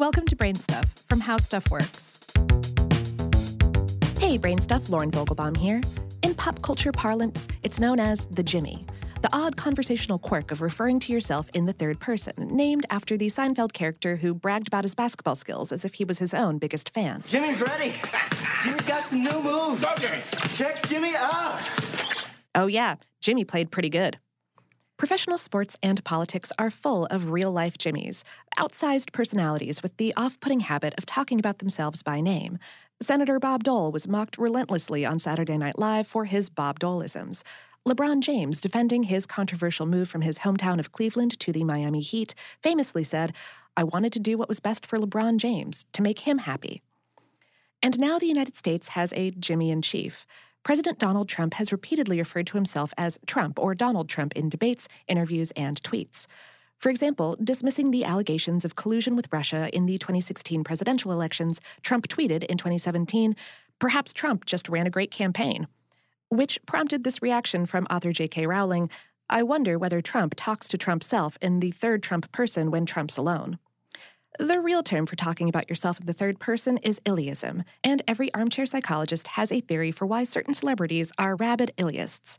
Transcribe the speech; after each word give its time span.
Welcome 0.00 0.26
to 0.26 0.36
Brain 0.36 0.54
Stuff 0.54 0.84
from 1.08 1.18
How 1.18 1.38
Stuff 1.38 1.72
Works. 1.72 2.20
Hey, 4.20 4.36
Brain 4.36 4.60
Stuff, 4.60 4.88
Lauren 4.90 5.10
Vogelbaum 5.10 5.56
here. 5.56 5.80
In 6.22 6.34
pop 6.34 6.62
culture 6.62 6.92
parlance, 6.92 7.48
it's 7.64 7.80
known 7.80 7.98
as 7.98 8.26
the 8.26 8.44
Jimmy, 8.44 8.86
the 9.22 9.28
odd 9.32 9.56
conversational 9.56 10.20
quirk 10.20 10.52
of 10.52 10.62
referring 10.62 11.00
to 11.00 11.12
yourself 11.12 11.50
in 11.52 11.66
the 11.66 11.72
third 11.72 11.98
person, 11.98 12.34
named 12.36 12.86
after 12.90 13.16
the 13.16 13.26
Seinfeld 13.26 13.72
character 13.72 14.14
who 14.14 14.34
bragged 14.34 14.68
about 14.68 14.84
his 14.84 14.94
basketball 14.94 15.34
skills 15.34 15.72
as 15.72 15.84
if 15.84 15.94
he 15.94 16.04
was 16.04 16.20
his 16.20 16.32
own 16.32 16.58
biggest 16.58 16.90
fan. 16.90 17.24
Jimmy's 17.26 17.60
ready. 17.60 17.92
Jimmy's 18.62 18.82
got 18.82 19.04
some 19.04 19.24
new 19.24 19.42
moves. 19.42 19.80
Go, 19.80 19.92
Jimmy. 19.98 20.22
Check 20.52 20.86
Jimmy 20.86 21.16
out. 21.16 21.68
Oh, 22.54 22.68
yeah, 22.68 22.94
Jimmy 23.20 23.44
played 23.44 23.72
pretty 23.72 23.90
good. 23.90 24.20
Professional 24.98 25.38
sports 25.38 25.78
and 25.80 26.02
politics 26.02 26.50
are 26.58 26.70
full 26.70 27.06
of 27.06 27.30
real 27.30 27.52
life 27.52 27.78
Jimmies, 27.78 28.24
outsized 28.58 29.12
personalities 29.12 29.80
with 29.80 29.96
the 29.96 30.12
off 30.16 30.40
putting 30.40 30.58
habit 30.58 30.92
of 30.98 31.06
talking 31.06 31.38
about 31.38 31.60
themselves 31.60 32.02
by 32.02 32.20
name. 32.20 32.58
Senator 33.00 33.38
Bob 33.38 33.62
Dole 33.62 33.92
was 33.92 34.08
mocked 34.08 34.36
relentlessly 34.38 35.06
on 35.06 35.20
Saturday 35.20 35.56
Night 35.56 35.78
Live 35.78 36.08
for 36.08 36.24
his 36.24 36.50
Bob 36.50 36.80
Doleisms. 36.80 37.44
LeBron 37.86 38.18
James, 38.18 38.60
defending 38.60 39.04
his 39.04 39.24
controversial 39.24 39.86
move 39.86 40.08
from 40.08 40.22
his 40.22 40.40
hometown 40.40 40.80
of 40.80 40.90
Cleveland 40.90 41.38
to 41.38 41.52
the 41.52 41.62
Miami 41.62 42.00
Heat, 42.00 42.34
famously 42.60 43.04
said, 43.04 43.32
I 43.76 43.84
wanted 43.84 44.12
to 44.14 44.18
do 44.18 44.36
what 44.36 44.48
was 44.48 44.58
best 44.58 44.84
for 44.84 44.98
LeBron 44.98 45.36
James, 45.36 45.86
to 45.92 46.02
make 46.02 46.18
him 46.20 46.38
happy. 46.38 46.82
And 47.80 48.00
now 48.00 48.18
the 48.18 48.26
United 48.26 48.56
States 48.56 48.88
has 48.88 49.12
a 49.12 49.30
Jimmy 49.30 49.70
in 49.70 49.80
chief. 49.80 50.26
President 50.68 50.98
Donald 50.98 51.30
Trump 51.30 51.54
has 51.54 51.72
repeatedly 51.72 52.18
referred 52.18 52.46
to 52.46 52.58
himself 52.58 52.92
as 52.98 53.18
Trump 53.24 53.58
or 53.58 53.74
Donald 53.74 54.06
Trump 54.06 54.34
in 54.34 54.50
debates, 54.50 54.86
interviews, 55.06 55.50
and 55.52 55.82
tweets. 55.82 56.26
For 56.76 56.90
example, 56.90 57.38
dismissing 57.42 57.90
the 57.90 58.04
allegations 58.04 58.66
of 58.66 58.76
collusion 58.76 59.16
with 59.16 59.32
Russia 59.32 59.70
in 59.72 59.86
the 59.86 59.96
2016 59.96 60.64
presidential 60.64 61.10
elections, 61.10 61.62
Trump 61.80 62.06
tweeted 62.06 62.44
in 62.44 62.58
2017, 62.58 63.34
Perhaps 63.78 64.12
Trump 64.12 64.44
just 64.44 64.68
ran 64.68 64.86
a 64.86 64.90
great 64.90 65.10
campaign. 65.10 65.68
Which 66.28 66.58
prompted 66.66 67.02
this 67.02 67.22
reaction 67.22 67.64
from 67.64 67.86
author 67.86 68.12
J.K. 68.12 68.46
Rowling 68.46 68.90
I 69.30 69.44
wonder 69.44 69.78
whether 69.78 70.02
Trump 70.02 70.34
talks 70.36 70.68
to 70.68 70.76
Trump 70.76 71.02
self 71.02 71.38
in 71.40 71.60
the 71.60 71.70
third 71.70 72.02
Trump 72.02 72.30
person 72.30 72.70
when 72.70 72.84
Trump's 72.84 73.16
alone. 73.16 73.58
The 74.38 74.60
real 74.60 74.84
term 74.84 75.06
for 75.06 75.16
talking 75.16 75.48
about 75.48 75.68
yourself 75.68 75.98
in 75.98 76.06
the 76.06 76.12
third 76.12 76.38
person 76.38 76.76
is 76.78 77.00
Illeism, 77.00 77.64
and 77.82 78.02
every 78.06 78.32
armchair 78.32 78.66
psychologist 78.66 79.26
has 79.28 79.50
a 79.50 79.60
theory 79.60 79.90
for 79.90 80.06
why 80.06 80.22
certain 80.22 80.54
celebrities 80.54 81.10
are 81.18 81.34
rabid 81.34 81.72
Illeists. 81.76 82.36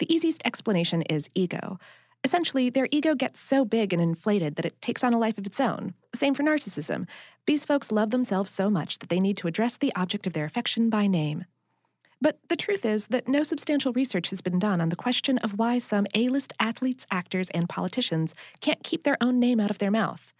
The 0.00 0.12
easiest 0.12 0.42
explanation 0.44 1.02
is 1.02 1.28
ego. 1.36 1.78
Essentially, 2.24 2.68
their 2.68 2.88
ego 2.90 3.14
gets 3.14 3.38
so 3.38 3.64
big 3.64 3.92
and 3.92 4.02
inflated 4.02 4.56
that 4.56 4.64
it 4.64 4.82
takes 4.82 5.04
on 5.04 5.14
a 5.14 5.20
life 5.20 5.38
of 5.38 5.46
its 5.46 5.60
own. 5.60 5.94
Same 6.12 6.34
for 6.34 6.42
narcissism. 6.42 7.06
These 7.46 7.64
folks 7.64 7.92
love 7.92 8.10
themselves 8.10 8.50
so 8.50 8.68
much 8.68 8.98
that 8.98 9.08
they 9.08 9.20
need 9.20 9.36
to 9.36 9.46
address 9.46 9.76
the 9.76 9.94
object 9.94 10.26
of 10.26 10.32
their 10.32 10.46
affection 10.46 10.90
by 10.90 11.06
name. 11.06 11.44
But 12.20 12.40
the 12.48 12.56
truth 12.56 12.84
is 12.84 13.06
that 13.08 13.28
no 13.28 13.44
substantial 13.44 13.92
research 13.92 14.30
has 14.30 14.40
been 14.40 14.58
done 14.58 14.80
on 14.80 14.88
the 14.88 14.96
question 14.96 15.38
of 15.38 15.56
why 15.60 15.78
some 15.78 16.08
A 16.12 16.28
list 16.28 16.52
athletes, 16.58 17.06
actors, 17.08 17.50
and 17.50 17.68
politicians 17.68 18.34
can't 18.60 18.82
keep 18.82 19.04
their 19.04 19.18
own 19.20 19.38
name 19.38 19.60
out 19.60 19.70
of 19.70 19.78
their 19.78 19.92
mouth. 19.92 20.32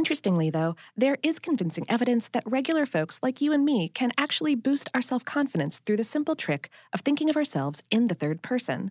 Interestingly, 0.00 0.48
though, 0.48 0.76
there 0.96 1.18
is 1.22 1.38
convincing 1.38 1.84
evidence 1.86 2.28
that 2.28 2.50
regular 2.50 2.86
folks 2.86 3.20
like 3.22 3.42
you 3.42 3.52
and 3.52 3.66
me 3.66 3.90
can 3.90 4.12
actually 4.16 4.54
boost 4.54 4.88
our 4.94 5.02
self 5.02 5.26
confidence 5.26 5.78
through 5.80 5.98
the 5.98 6.04
simple 6.04 6.34
trick 6.34 6.70
of 6.94 7.02
thinking 7.02 7.28
of 7.28 7.36
ourselves 7.36 7.82
in 7.90 8.06
the 8.06 8.14
third 8.14 8.40
person. 8.40 8.90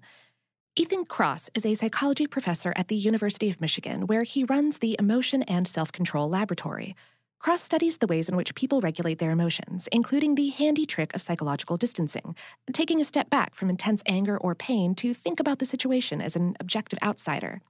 Ethan 0.76 1.06
Kross 1.06 1.50
is 1.56 1.66
a 1.66 1.74
psychology 1.74 2.28
professor 2.28 2.74
at 2.76 2.90
the 2.90 2.96
University 2.96 3.50
of 3.50 3.60
Michigan, 3.60 4.06
where 4.06 4.22
he 4.22 4.44
runs 4.44 4.78
the 4.78 4.96
Emotion 5.00 5.42
and 5.42 5.68
Self 5.68 5.92
Control 5.92 6.30
Laboratory. 6.30 6.96
Kross 7.42 7.62
studies 7.62 7.98
the 7.98 8.06
ways 8.06 8.30
in 8.30 8.36
which 8.36 8.54
people 8.54 8.80
regulate 8.80 9.18
their 9.18 9.32
emotions, 9.32 9.90
including 9.92 10.36
the 10.36 10.50
handy 10.50 10.86
trick 10.86 11.16
of 11.16 11.24
psychological 11.24 11.76
distancing, 11.76 12.36
taking 12.72 13.02
a 13.02 13.04
step 13.04 13.32
back 13.32 13.56
from 13.56 13.72
intense 13.72 14.04
anger 14.06 14.38
or 14.38 14.54
pain 14.54 14.94
to 14.94 15.16
think 15.16 15.40
about 15.40 15.58
the 15.58 15.66
situation 15.66 16.22
as 16.22 16.36
an 16.36 16.56
objective 16.60 17.00
outsider. 17.02 17.62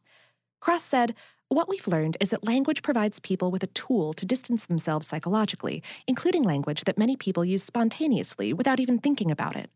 Kross 0.61 0.81
said, 0.81 1.15
what 1.49 1.67
we've 1.67 1.87
learned 1.87 2.15
is 2.19 2.29
that 2.29 2.47
language 2.47 2.83
provides 2.83 3.19
people 3.19 3.49
with 3.49 3.63
a 3.63 3.67
tool 3.67 4.13
to 4.13 4.25
distance 4.25 4.67
themselves 4.67 5.07
psychologically, 5.07 5.81
including 6.07 6.43
language 6.43 6.83
that 6.83 6.97
many 6.97 7.15
people 7.17 7.43
use 7.43 7.63
spontaneously 7.63 8.53
without 8.53 8.79
even 8.79 8.99
thinking 8.99 9.31
about 9.31 9.55
it. 9.55 9.71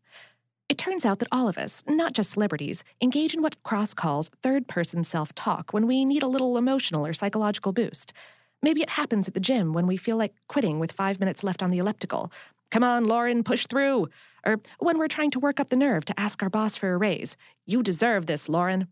It 0.68 0.78
turns 0.78 1.04
out 1.04 1.18
that 1.18 1.28
all 1.32 1.48
of 1.48 1.58
us, 1.58 1.82
not 1.88 2.14
just 2.14 2.30
celebrities, 2.30 2.84
engage 3.00 3.34
in 3.34 3.42
what 3.42 3.60
Kross 3.64 3.94
calls 3.94 4.30
third 4.40 4.68
person 4.68 5.02
self 5.02 5.34
talk 5.34 5.72
when 5.72 5.86
we 5.88 6.04
need 6.04 6.22
a 6.22 6.28
little 6.28 6.56
emotional 6.56 7.04
or 7.04 7.12
psychological 7.12 7.72
boost. 7.72 8.12
Maybe 8.62 8.80
it 8.80 8.90
happens 8.90 9.26
at 9.26 9.34
the 9.34 9.40
gym 9.40 9.72
when 9.72 9.86
we 9.86 9.96
feel 9.96 10.16
like 10.16 10.34
quitting 10.48 10.78
with 10.78 10.92
five 10.92 11.20
minutes 11.20 11.42
left 11.42 11.62
on 11.62 11.70
the 11.70 11.78
elliptical. 11.78 12.32
Come 12.70 12.84
on, 12.84 13.06
Lauren, 13.06 13.42
push 13.42 13.66
through. 13.66 14.08
Or 14.46 14.60
when 14.78 14.96
we're 14.96 15.08
trying 15.08 15.32
to 15.32 15.40
work 15.40 15.58
up 15.58 15.68
the 15.68 15.76
nerve 15.76 16.04
to 16.06 16.18
ask 16.18 16.42
our 16.42 16.48
boss 16.48 16.76
for 16.76 16.92
a 16.92 16.96
raise. 16.96 17.36
You 17.66 17.82
deserve 17.82 18.26
this, 18.26 18.48
Lauren. 18.48 18.86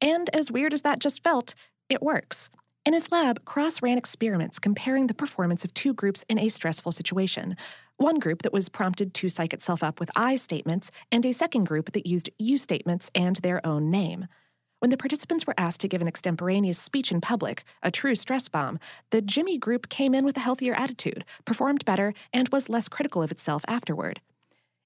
And 0.00 0.30
as 0.34 0.50
weird 0.50 0.72
as 0.72 0.82
that 0.82 0.98
just 0.98 1.22
felt, 1.22 1.54
it 1.90 2.02
works. 2.02 2.48
In 2.86 2.94
his 2.94 3.12
lab, 3.12 3.44
Kross 3.44 3.82
ran 3.82 3.98
experiments 3.98 4.58
comparing 4.58 5.06
the 5.06 5.14
performance 5.14 5.64
of 5.64 5.74
two 5.74 5.92
groups 5.92 6.24
in 6.28 6.38
a 6.38 6.48
stressful 6.48 6.92
situation. 6.92 7.56
One 7.98 8.18
group 8.18 8.42
that 8.42 8.52
was 8.54 8.70
prompted 8.70 9.12
to 9.14 9.28
psych 9.28 9.52
itself 9.52 9.82
up 9.82 10.00
with 10.00 10.10
I 10.16 10.36
statements, 10.36 10.90
and 11.12 11.26
a 11.26 11.32
second 11.32 11.64
group 11.64 11.92
that 11.92 12.06
used 12.06 12.30
you 12.38 12.56
statements 12.56 13.10
and 13.14 13.36
their 13.36 13.64
own 13.66 13.90
name. 13.90 14.26
When 14.78 14.88
the 14.88 14.96
participants 14.96 15.46
were 15.46 15.54
asked 15.58 15.82
to 15.82 15.88
give 15.88 16.00
an 16.00 16.08
extemporaneous 16.08 16.78
speech 16.78 17.12
in 17.12 17.20
public, 17.20 17.64
a 17.82 17.90
true 17.90 18.14
stress 18.14 18.48
bomb, 18.48 18.78
the 19.10 19.20
Jimmy 19.20 19.58
group 19.58 19.90
came 19.90 20.14
in 20.14 20.24
with 20.24 20.38
a 20.38 20.40
healthier 20.40 20.72
attitude, 20.74 21.26
performed 21.44 21.84
better, 21.84 22.14
and 22.32 22.48
was 22.48 22.70
less 22.70 22.88
critical 22.88 23.22
of 23.22 23.30
itself 23.30 23.62
afterward. 23.68 24.22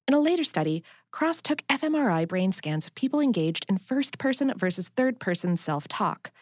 In 0.09 0.15
a 0.15 0.21
later 0.21 0.43
study, 0.43 0.83
Kross 1.13 1.41
took 1.41 1.63
fMRI 1.69 2.27
brain 2.27 2.51
scans 2.51 2.87
of 2.87 2.95
people 2.97 3.21
engaged 3.21 3.65
in 3.69 3.79
first 3.79 4.19
person 4.19 4.53
versus 4.57 4.91
third 4.97 5.21
person 5.21 5.57
self 5.57 5.87
talk. 5.87 6.33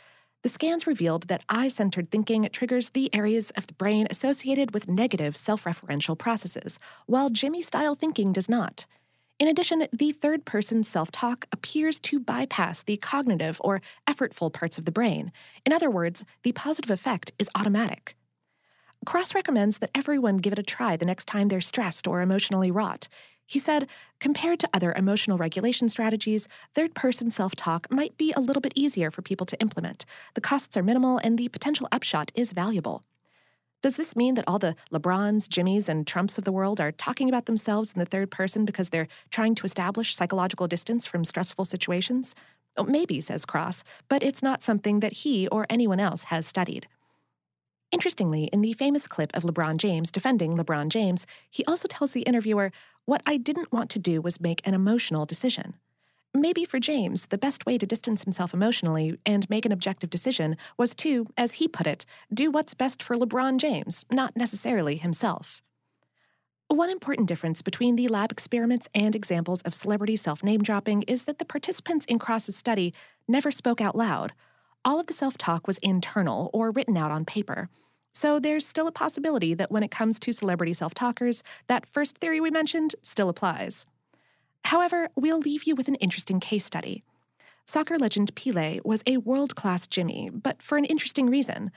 The 0.43 0.49
scans 0.49 0.89
revealed 0.89 1.29
that 1.29 1.45
eye 1.49 1.69
centered 1.69 2.11
thinking 2.11 2.49
triggers 2.53 2.91
the 2.91 3.15
areas 3.15 3.51
of 3.53 3.69
the 3.69 3.75
brain 3.75 4.09
associated 4.11 4.75
with 4.75 4.89
negative 4.89 5.37
self 5.37 5.65
referential 5.65 6.19
processes, 6.19 6.81
while 7.07 7.31
Jimmy 7.31 7.63
style 7.63 7.95
thinking 7.95 8.33
does 8.33 8.49
not. 8.49 8.87
In 9.39 9.47
addition, 9.47 9.87
the 9.93 10.11
third 10.11 10.45
person 10.45 10.83
self 10.83 11.13
talk 11.13 11.47
appears 11.53 12.01
to 12.01 12.19
bypass 12.19 12.83
the 12.83 12.97
cognitive 12.97 13.61
or 13.63 13.81
effortful 14.09 14.53
parts 14.53 14.79
of 14.79 14.85
the 14.85 14.91
brain. 14.91 15.31
In 15.65 15.73
other 15.73 15.89
words, 15.89 16.25
the 16.43 16.51
positive 16.53 16.91
effect 16.91 17.31
is 17.39 17.49
automatic. 17.55 18.17
Kross 19.07 19.35
recommends 19.35 19.79
that 19.79 19.91
everyone 19.95 20.37
give 20.37 20.53
it 20.53 20.59
a 20.59 20.63
try 20.65 20.97
the 20.97 21.05
next 21.05 21.27
time 21.27 21.49
they're 21.49 21.61
stressed 21.61 22.07
or 22.09 22.21
emotionally 22.21 22.71
wrought. 22.71 23.09
He 23.47 23.59
said, 23.59 23.87
compared 24.21 24.59
to 24.61 24.69
other 24.73 24.93
emotional 24.97 25.37
regulation 25.37 25.89
strategies, 25.89 26.49
third 26.75 26.95
person 26.95 27.31
self 27.31 27.55
talk 27.55 27.91
might 27.91 28.17
be 28.17 28.33
a 28.33 28.41
little 28.41 28.63
bit 28.63 28.73
easier 28.75 29.11
for 29.11 29.23
people 29.23 29.47
to 29.47 29.61
implement. 29.61 30.05
The 30.35 30.41
costs 30.41 30.77
are 30.77 30.83
minimal 30.83 31.19
and 31.19 31.37
the 31.37 31.49
potential 31.49 31.89
upshot 31.93 32.33
is 32.35 32.53
valuable. 32.53 33.03
Does 33.83 33.97
this 33.97 34.15
mean 34.15 34.37
that 34.37 34.45
all 34.47 34.61
the 34.61 34.77
LeBrons, 34.93 35.49
Jimmys, 35.49 35.89
and 35.89 36.07
Trumps 36.07 36.39
of 36.39 36.45
the 36.45 36.53
world 36.53 36.81
are 36.81 36.93
talking 36.93 37.29
about 37.29 37.47
themselves 37.47 37.93
in 37.93 37.99
the 37.99 38.07
third 38.07 38.31
person 38.31 38.65
because 38.65 38.91
they're 38.91 39.09
trying 39.31 39.57
to 39.57 39.65
establish 39.65 40.15
psychological 40.15 40.69
distance 40.69 41.05
from 41.05 41.25
stressful 41.25 41.65
situations? 41.65 42.37
Oh, 42.77 42.85
maybe, 42.85 43.21
says 43.21 43.45
Kross, 43.45 43.83
but 44.09 44.23
it's 44.23 44.43
not 44.43 44.63
something 44.63 45.01
that 45.01 45.13
he 45.13 45.49
or 45.49 45.67
anyone 45.69 45.99
else 45.99 46.25
has 46.25 46.47
studied. 46.47 46.87
Interestingly, 47.93 48.45
in 48.45 48.63
the 48.63 48.73
famous 48.73 49.07
clip 49.07 49.31
of 49.37 49.43
LeBron 49.43 49.77
James 49.77 50.11
defending 50.11 50.57
LeBron 50.57 50.89
James, 50.89 51.27
he 51.51 51.63
also 51.67 51.87
tells 51.87 52.13
the 52.13 52.23
interviewer, 52.23 52.73
What 53.05 53.23
I 53.27 53.37
didn't 53.37 53.71
want 53.71 53.91
to 53.91 53.99
do 53.99 54.23
was 54.23 54.41
make 54.41 54.67
an 54.67 54.73
emotional 54.73 55.27
decision. 55.27 55.75
Maybe 56.35 56.65
for 56.65 56.81
James, 56.81 57.27
the 57.27 57.37
best 57.37 57.67
way 57.67 57.77
to 57.77 57.85
distance 57.85 58.23
himself 58.23 58.55
emotionally 58.55 59.19
and 59.27 59.49
make 59.51 59.67
an 59.67 59.73
objective 59.73 60.09
decision 60.09 60.57
was 60.79 60.95
to, 60.97 61.27
as 61.37 61.55
he 61.55 61.69
put 61.69 61.87
it, 61.87 62.07
do 62.33 62.51
what's 62.51 62.73
best 62.73 63.03
for 63.03 63.15
LeBron 63.15 63.59
James, 63.59 64.07
not 64.11 64.35
necessarily 64.35 64.97
himself. 64.97 65.61
One 66.69 66.89
important 66.89 67.29
difference 67.29 67.61
between 67.61 67.97
the 67.97 68.09
lab 68.09 68.33
experiments 68.33 68.89
and 68.95 69.15
examples 69.15 69.61
of 69.61 69.75
celebrity 69.75 70.17
self 70.17 70.43
name 70.43 70.63
dropping 70.63 71.03
is 71.03 71.25
that 71.25 71.39
the 71.39 71.45
participants 71.45 72.07
in 72.07 72.19
Kross's 72.19 72.57
study 72.57 72.95
never 73.29 73.51
spoke 73.51 73.83
out 73.83 73.95
loud. 73.95 74.33
All 74.85 74.99
of 74.99 75.07
the 75.07 75.13
self 75.13 75.39
talk 75.39 75.67
was 75.67 75.79
internal 75.79 76.51
or 76.53 76.73
written 76.73 76.97
out 76.97 77.13
on 77.13 77.25
paper. 77.25 77.69
So 78.13 78.41
there's 78.41 78.67
still 78.67 78.89
a 78.89 78.93
possibility 78.93 79.55
that 79.55 79.71
when 79.71 79.83
it 79.83 79.93
comes 79.93 80.19
to 80.19 80.33
celebrity 80.33 80.75
self 80.75 80.93
talkers, 80.93 81.43
that 81.69 81.87
first 81.87 82.19
theory 82.19 82.41
we 82.41 82.51
mentioned 82.51 82.97
still 83.03 83.29
applies. 83.29 83.87
However, 84.65 85.09
we'll 85.15 85.39
leave 85.39 85.65
you 85.65 85.77
with 85.77 85.89
an 85.89 85.95
interesting 85.97 86.41
case 86.41 86.65
study. 86.65 87.05
Soccer 87.65 87.97
legend 87.97 88.35
Pele 88.35 88.81
was 88.85 89.03
a 89.07 89.19
world 89.19 89.55
class 89.55 89.87
Jimmy, 89.87 90.31
but 90.31 90.61
for 90.61 90.77
an 90.77 90.85
interesting 90.85 91.31
reason. 91.31 91.71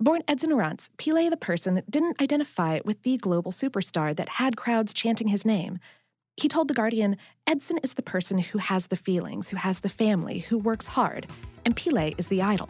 Born 0.00 0.22
Edson 0.26 0.50
Arantes, 0.50 0.90
Pele 0.98 1.28
the 1.28 1.36
person 1.36 1.82
didn't 1.88 2.20
identify 2.20 2.80
with 2.84 3.00
the 3.04 3.16
global 3.16 3.52
superstar 3.52 4.14
that 4.16 4.28
had 4.28 4.56
crowds 4.56 4.92
chanting 4.92 5.28
his 5.28 5.44
name. 5.44 5.78
He 6.36 6.48
told 6.48 6.66
The 6.66 6.74
Guardian 6.74 7.16
Edson 7.46 7.78
is 7.84 7.94
the 7.94 8.02
person 8.02 8.38
who 8.38 8.58
has 8.58 8.88
the 8.88 8.96
feelings, 8.96 9.50
who 9.50 9.56
has 9.56 9.80
the 9.80 9.88
family, 9.88 10.40
who 10.40 10.58
works 10.58 10.88
hard, 10.88 11.28
and 11.64 11.76
Pele 11.76 12.14
is 12.18 12.28
the 12.28 12.42
idol. 12.42 12.68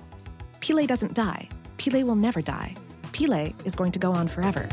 Pele 0.60 0.86
doesn't 0.86 1.14
die. 1.14 1.48
Pele 1.78 2.02
will 2.02 2.14
never 2.14 2.40
die. 2.42 2.74
Pele 3.12 3.52
is 3.64 3.74
going 3.74 3.92
to 3.92 3.98
go 3.98 4.12
on 4.12 4.28
forever. 4.28 4.68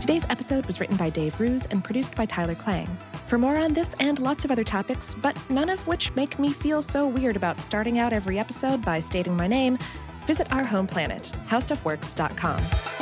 Today's 0.00 0.28
episode 0.28 0.66
was 0.66 0.80
written 0.80 0.96
by 0.98 1.08
Dave 1.08 1.40
Roos 1.40 1.64
and 1.66 1.82
produced 1.82 2.14
by 2.14 2.26
Tyler 2.26 2.54
Klang. 2.54 2.86
For 3.26 3.38
more 3.38 3.56
on 3.56 3.72
this 3.72 3.94
and 4.00 4.18
lots 4.18 4.44
of 4.44 4.50
other 4.50 4.62
topics, 4.62 5.14
but 5.14 5.34
none 5.48 5.70
of 5.70 5.86
which 5.88 6.14
make 6.14 6.38
me 6.38 6.52
feel 6.52 6.82
so 6.82 7.06
weird 7.06 7.36
about 7.36 7.58
starting 7.58 7.98
out 7.98 8.12
every 8.12 8.38
episode 8.38 8.84
by 8.84 9.00
stating 9.00 9.34
my 9.34 9.46
name, 9.46 9.78
visit 10.26 10.52
our 10.52 10.64
home 10.64 10.86
planet, 10.86 11.22
howstuffworks.com. 11.48 12.93